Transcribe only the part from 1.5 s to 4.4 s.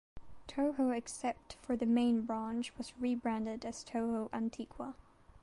for the main branch was rebranded as Toho